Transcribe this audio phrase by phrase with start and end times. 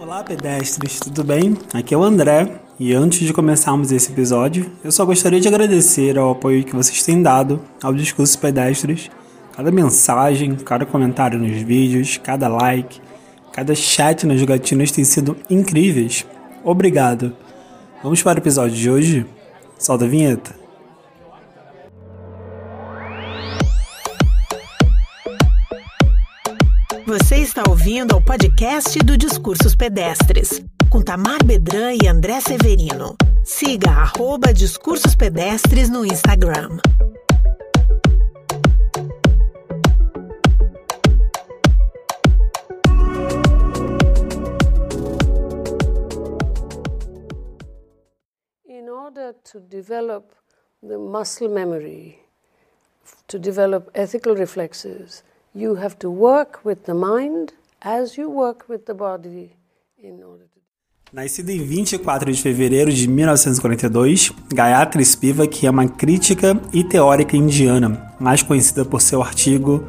[0.00, 1.56] Olá, pedestres, tudo bem?
[1.74, 6.16] Aqui é o André e antes de começarmos esse episódio, eu só gostaria de agradecer
[6.16, 9.10] ao apoio que vocês têm dado ao Discurso Pedestres.
[9.56, 13.00] Cada mensagem, cada comentário nos vídeos, cada like,
[13.52, 16.24] cada chat nas jogatinas tem sido incríveis.
[16.62, 17.34] Obrigado.
[18.00, 19.26] Vamos para o episódio de hoje?
[19.76, 20.67] Solta a vinheta.
[27.20, 33.16] Você está ouvindo ao podcast do Discursos Pedestres, com Tamar Bedran e André Severino.
[33.44, 36.78] Siga arroba Discursos Pedestres no Instagram.
[48.64, 50.32] In order to develop
[50.80, 52.20] the muscle memory,
[53.26, 55.24] to develop ethical reflexes,
[55.54, 59.50] you have to work with the mind as you work with the body
[60.02, 60.58] in order to.
[61.12, 68.14] Nascida em 24 de fevereiro de 1942, Gayatri Spivak é uma crítica e teórica indiana,
[68.20, 69.84] mais conhecida por seu artigo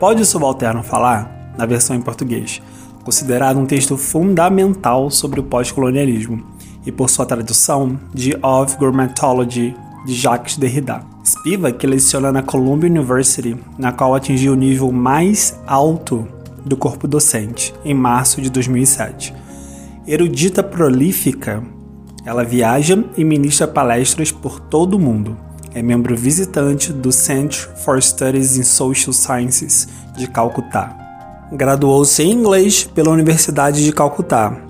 [0.00, 1.34] Pode o Subalterno Falar?
[1.56, 2.60] na versão em português,
[3.04, 6.44] considerado um texto fundamental sobre o pós-colonialismo,
[6.86, 11.02] e por sua tradução de Of Gourmetology de Jacques Derrida.
[11.24, 16.26] Spivak leciona na Columbia University, na qual atingiu o nível mais alto
[16.64, 19.34] do corpo docente, em março de 2007.
[20.06, 21.62] Erudita prolífica,
[22.24, 25.36] ela viaja e ministra palestras por todo o mundo.
[25.74, 30.96] É membro visitante do Center for Studies in Social Sciences de Calcutá.
[31.52, 34.63] Graduou-se em inglês pela Universidade de Calcutá.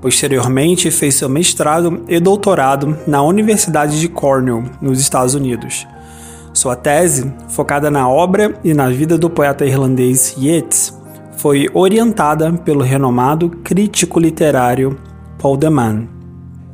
[0.00, 5.86] Posteriormente, fez seu mestrado e doutorado na Universidade de Cornell, nos Estados Unidos.
[6.52, 10.96] Sua tese, focada na obra e na vida do poeta irlandês Yeats,
[11.36, 14.98] foi orientada pelo renomado crítico literário
[15.38, 16.08] Paul de Man.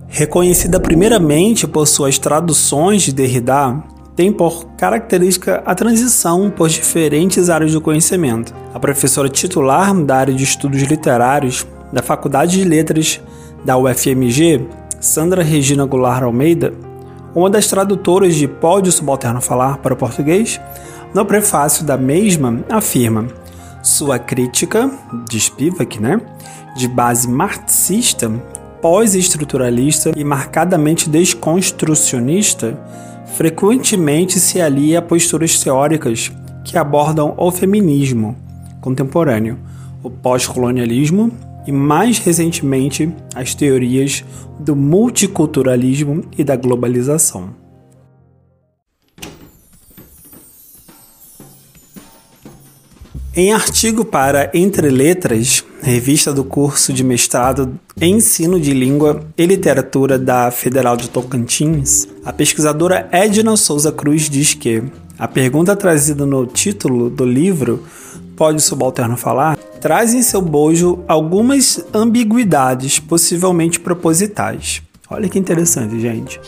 [0.09, 3.83] Reconhecida primeiramente por suas traduções de Derrida,
[4.17, 8.55] tem por característica a transição por diferentes áreas do conhecimento.
[8.73, 13.21] A professora titular da área de estudos literários da Faculdade de Letras
[13.65, 14.67] da UFMG,
[15.01, 16.75] Sandra Regina Goulart Almeida,
[17.35, 20.61] uma das tradutoras de Pode o Subalterno Falar para o português,
[21.15, 23.29] no prefácio da mesma afirma
[23.81, 24.91] sua crítica
[25.29, 26.21] de Spivak, né,
[26.77, 28.29] de base marxista,
[28.83, 32.77] pós-estruturalista e marcadamente desconstrucionista,
[33.37, 36.33] frequentemente se alia a posturas teóricas
[36.65, 38.37] que abordam o feminismo
[38.81, 39.59] contemporâneo,
[40.03, 41.33] o pós-colonialismo
[41.67, 44.25] e, mais recentemente, as teorias
[44.59, 47.65] do multiculturalismo e da globalização.
[53.37, 59.45] Em artigo para Entre Letras, revista do curso de mestrado em Ensino de Língua e
[59.45, 64.85] Literatura da Federal de Tocantins, a pesquisadora Edna Souza Cruz diz que
[65.19, 67.83] a pergunta trazida no título do livro
[68.37, 69.59] Pode o Subalterno Falar?
[69.85, 74.81] Traz em seu bojo algumas ambiguidades, possivelmente propositais.
[75.11, 76.41] Olha que interessante, gente.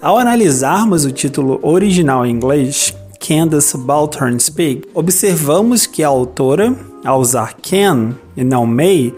[0.00, 4.88] Ao analisarmos o título original em inglês, Can the Subaltern Speak?
[4.94, 6.72] Observamos que a autora,
[7.04, 9.12] ao usar can e não may,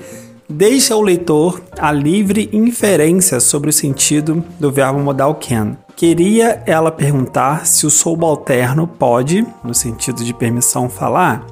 [0.48, 5.76] deixa o leitor a livre inferência sobre o sentido do verbo modal can.
[5.94, 11.46] Queria ela perguntar se o subalterno pode, no sentido de permissão, falar?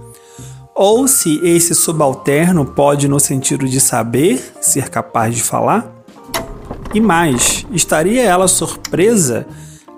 [0.81, 5.93] Ou se esse subalterno pode, no sentido de saber, ser capaz de falar?
[6.94, 9.44] E mais, estaria ela surpresa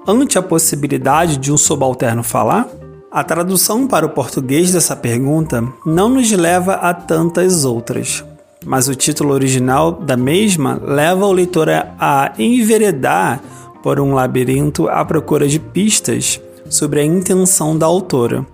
[0.08, 2.66] ante a possibilidade de um subalterno falar?
[3.12, 8.24] A tradução para o português dessa pergunta não nos leva a tantas outras,
[8.64, 13.42] mas o título original da mesma leva o leitor a enveredar
[13.82, 16.40] por um labirinto à procura de pistas
[16.70, 18.46] sobre a intenção da autora,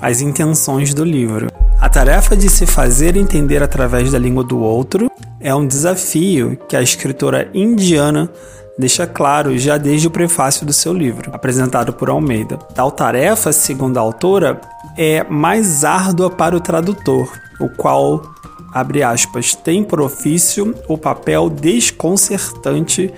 [0.00, 1.63] as intenções do livro.
[1.84, 6.74] A tarefa de se fazer entender através da língua do outro é um desafio que
[6.74, 8.32] a escritora indiana
[8.78, 12.56] deixa claro já desde o prefácio do seu livro, apresentado por Almeida.
[12.56, 14.58] Tal tarefa, segundo a autora,
[14.96, 17.30] é mais árdua para o tradutor,
[17.60, 18.32] o qual,
[18.72, 23.12] abre aspas, tem por ofício o papel desconcertante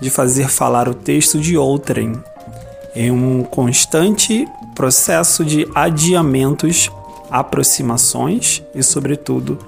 [0.00, 2.12] de fazer falar o texto de outrem,
[2.94, 6.88] em um constante processo de adiamentos,
[7.32, 9.58] aproximações e, sobretudo,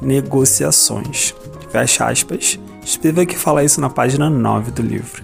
[0.00, 1.34] negociações.
[1.70, 2.58] Fecha aspas.
[2.84, 5.22] Spivak fala isso na página 9 do livro.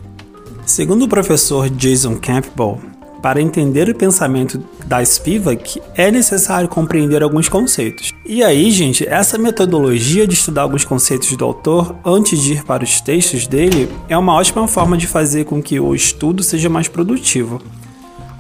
[0.67, 2.79] Segundo o professor Jason Campbell,
[3.23, 8.13] para entender o pensamento da Spivak, é necessário compreender alguns conceitos.
[8.25, 12.85] E aí, gente, essa metodologia de estudar alguns conceitos do autor antes de ir para
[12.85, 16.87] os textos dele é uma ótima forma de fazer com que o estudo seja mais
[16.87, 17.61] produtivo.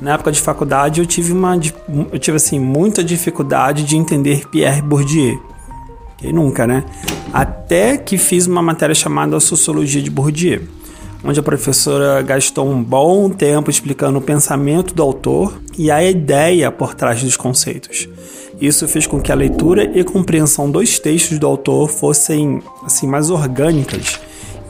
[0.00, 1.58] Na época de faculdade eu tive uma
[2.12, 5.42] eu tive assim muita dificuldade de entender Pierre Bourdieu.
[6.18, 6.84] Quem nunca, né?
[7.32, 10.62] Até que fiz uma matéria chamada Sociologia de Bourdieu
[11.26, 16.70] onde a professora gastou um bom tempo explicando o pensamento do autor e a ideia
[16.70, 18.08] por trás dos conceitos.
[18.60, 23.28] Isso fez com que a leitura e compreensão dos textos do autor fossem assim mais
[23.28, 24.20] orgânicas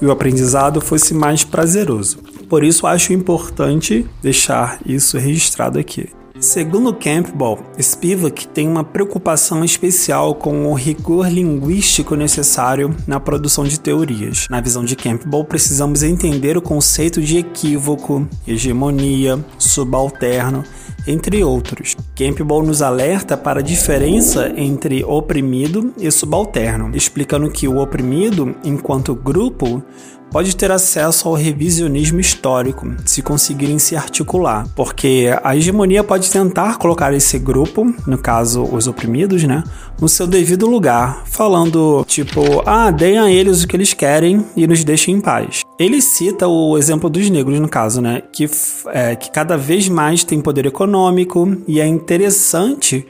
[0.00, 2.18] e o aprendizado fosse mais prazeroso.
[2.48, 6.08] Por isso acho importante deixar isso registrado aqui.
[6.38, 13.80] Segundo Campbell, Spivak tem uma preocupação especial com o rigor linguístico necessário na produção de
[13.80, 14.46] teorias.
[14.50, 20.62] Na visão de Campbell, precisamos entender o conceito de equívoco, hegemonia, subalterno,
[21.06, 21.96] entre outros.
[22.14, 29.14] Campbell nos alerta para a diferença entre oprimido e subalterno, explicando que o oprimido, enquanto
[29.14, 29.82] grupo,
[30.30, 36.78] pode ter acesso ao revisionismo histórico, se conseguirem se articular, porque a hegemonia pode tentar
[36.78, 39.62] colocar esse grupo, no caso os oprimidos, né,
[40.00, 44.66] no seu devido lugar, falando tipo, ah, deem a eles o que eles querem e
[44.66, 45.62] nos deixem em paz.
[45.78, 48.48] Ele cita o exemplo dos negros, no caso, né, que,
[48.88, 53.06] é, que cada vez mais tem poder econômico e é interessante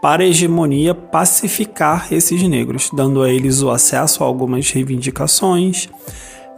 [0.00, 5.88] para a hegemonia pacificar esses negros, dando a eles o acesso a algumas reivindicações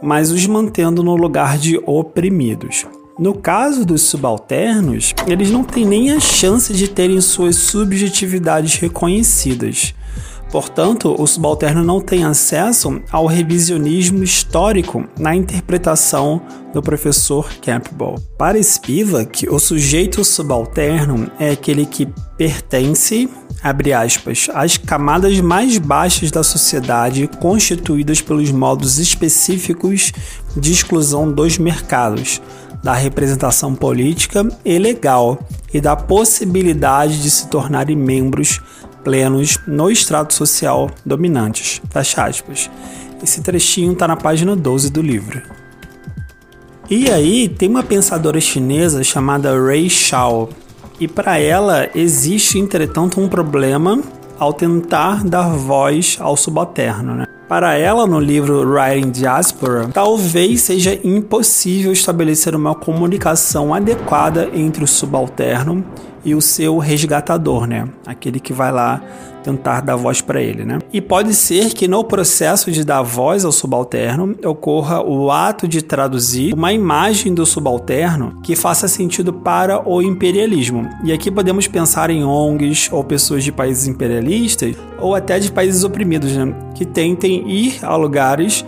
[0.01, 2.85] mas os mantendo no lugar de oprimidos.
[3.19, 9.93] No caso dos subalternos, eles não têm nem a chance de terem suas subjetividades reconhecidas.
[10.51, 16.41] Portanto, o subalterno não tem acesso ao revisionismo histórico na interpretação
[16.73, 18.15] do professor Campbell.
[18.37, 22.05] Para Spivak, o sujeito subalterno é aquele que
[22.37, 23.29] pertence
[23.63, 30.11] abre aspas, as camadas mais baixas da sociedade constituídas pelos modos específicos
[30.55, 32.41] de exclusão dos mercados,
[32.83, 35.39] da representação política e legal
[35.73, 38.59] e da possibilidade de se tornarem membros
[39.03, 41.81] plenos no extrato social dominantes.
[41.89, 42.69] Fecha aspas.
[43.23, 45.41] Esse trechinho está na página 12 do livro.
[46.89, 50.49] E aí, tem uma pensadora chinesa chamada Ray Shao,
[51.01, 53.99] e para ela existe, entretanto, um problema
[54.37, 57.15] ao tentar dar voz ao subalterno.
[57.15, 57.25] Né?
[57.49, 64.87] Para ela, no livro Writing Diaspora, talvez seja impossível estabelecer uma comunicação adequada entre o
[64.87, 65.83] subalterno
[66.23, 67.87] e o seu resgatador, né?
[68.05, 69.01] Aquele que vai lá
[69.43, 70.79] tentar dar voz para ele, né?
[70.93, 75.81] E pode ser que no processo de dar voz ao subalterno ocorra o ato de
[75.81, 80.87] traduzir uma imagem do subalterno que faça sentido para o imperialismo.
[81.03, 85.83] E aqui podemos pensar em ONGs ou pessoas de países imperialistas ou até de países
[85.83, 86.53] oprimidos, né?
[86.75, 88.63] Que tentem ir a lugares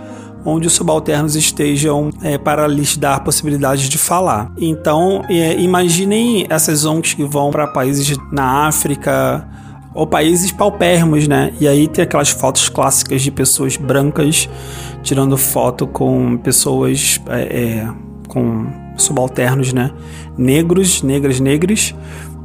[0.45, 4.51] onde os subalternos estejam é, para lhes dar possibilidade de falar.
[4.57, 9.47] Então, é, imaginem essas ONGs que vão para países na África
[9.93, 11.53] ou países paupérrimos, né?
[11.59, 14.49] E aí tem aquelas fotos clássicas de pessoas brancas
[15.03, 17.87] tirando foto com pessoas é, é
[18.27, 18.65] com
[18.97, 19.91] subalternos, né?
[20.37, 21.93] Negros, negras, negros.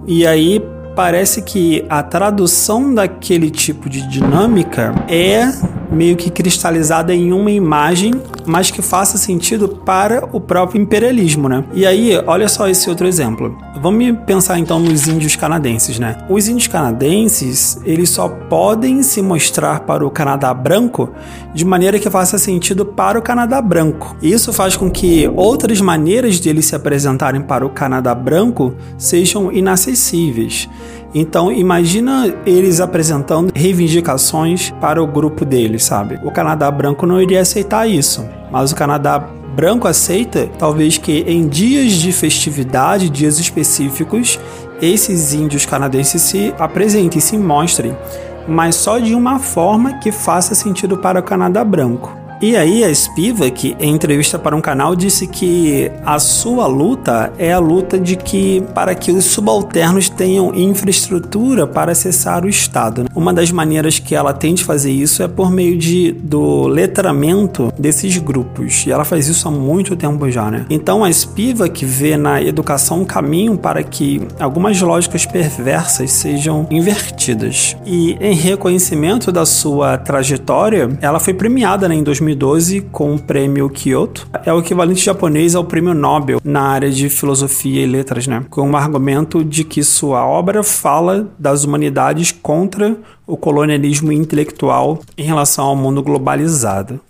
[0.07, 0.63] E aí
[0.95, 5.45] parece que a tradução daquele tipo de dinâmica é
[5.91, 8.13] meio que cristalizada em uma imagem,
[8.47, 11.65] mas que faça sentido para o próprio imperialismo, né?
[11.73, 13.57] E aí, olha só esse outro exemplo.
[13.81, 16.19] Vamos pensar então nos índios canadenses, né?
[16.29, 21.11] Os índios canadenses, eles só podem se mostrar para o Canadá branco
[21.55, 24.17] de maneira que faça sentido para o Canadá branco.
[24.21, 29.53] Isso faz com que outras maneiras de eles se apresentarem para o Canadá branco sejam
[29.53, 30.69] inacessíveis.
[31.15, 36.21] Então, imagina eles apresentando reivindicações para o grupo deles, sabe?
[36.23, 39.19] O Canadá branco não iria aceitar isso, mas o Canadá
[39.57, 44.39] branco aceita, talvez que em dias de festividade, dias específicos,
[44.81, 47.97] esses índios canadenses se apresentem, se mostrem,
[48.47, 52.18] mas só de uma forma que faça sentido para o Canadá branco.
[52.41, 57.53] E aí a Spivak, em entrevista para um canal, disse que a sua luta é
[57.53, 63.07] a luta de que para que os subalternos tenham infraestrutura para acessar o Estado.
[63.13, 67.73] Uma das maneiras que ela tem de fazer isso é por meio de, do letramento
[67.77, 68.87] desses grupos.
[68.87, 70.65] E ela faz isso há muito tempo já, né?
[70.71, 77.77] Então a Spivak vê na educação um caminho para que algumas lógicas perversas sejam invertidas.
[77.85, 83.19] E em reconhecimento da sua trajetória, ela foi premiada né, em 2000 2012 com o
[83.19, 84.29] prêmio Kyoto.
[84.45, 88.45] É o equivalente japonês ao prêmio Nobel na área de filosofia e letras, né?
[88.51, 95.23] Com o argumento de que sua obra fala das humanidades contra o colonialismo intelectual em
[95.23, 97.01] relação ao mundo globalizado.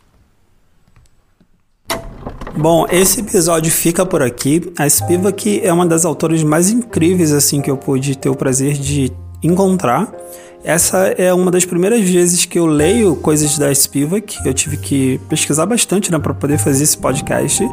[2.56, 4.72] Bom, esse episódio fica por aqui.
[4.76, 8.74] A Spivak é uma das autoras mais incríveis assim que eu pude ter o prazer
[8.74, 10.12] de encontrar.
[10.64, 14.36] Essa é uma das primeiras vezes que eu leio coisas da Spivak.
[14.44, 17.66] Eu tive que pesquisar bastante né, para poder fazer esse podcast.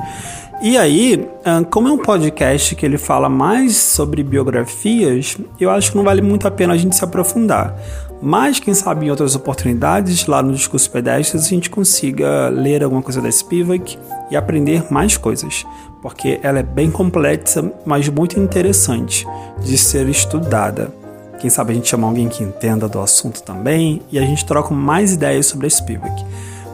[0.62, 1.27] E aí,
[1.69, 6.22] como é um podcast que ele fala mais sobre biografias, eu acho que não vale
[6.22, 7.75] muito a pena a gente se aprofundar.
[8.22, 13.01] Mas, quem sabe, em outras oportunidades, lá no Discurso Pedestres, a gente consiga ler alguma
[13.01, 14.00] coisa da Spivak
[14.31, 15.65] e aprender mais coisas,
[16.01, 19.27] porque ela é bem complexa, mas muito interessante
[19.62, 21.04] de ser estudada.
[21.45, 24.73] Quem sabe a gente chama alguém que entenda do assunto também e a gente troca
[24.73, 26.25] mais ideias sobre a Spivak.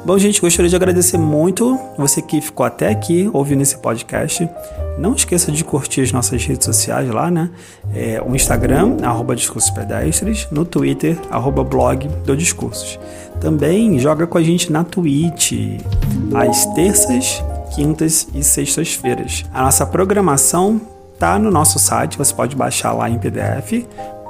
[0.05, 4.49] Bom, gente, gostaria de agradecer muito você que ficou até aqui ouvindo esse podcast.
[4.97, 7.49] Não esqueça de curtir as nossas redes sociais lá, né?
[7.93, 12.97] É, o Instagram, arroba Discursos Pedestres, no Twitter, arroba blog do Discursos.
[13.41, 15.81] Também joga com a gente na Twitch,
[16.33, 17.43] às terças,
[17.75, 19.43] quintas e sextas-feiras.
[19.53, 20.79] A nossa programação
[21.21, 23.85] tá no nosso site, você pode baixar lá em PDF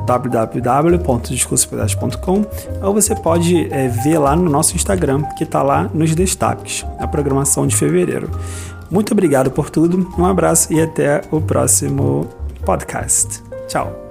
[0.06, 2.46] www.discursospedagem.com
[2.82, 7.08] ou você pode é, ver lá no nosso Instagram, que está lá nos destaques, a
[7.08, 8.30] programação de fevereiro.
[8.90, 12.28] Muito obrigado por tudo, um abraço e até o próximo
[12.66, 13.42] podcast.
[13.70, 14.11] Tchau!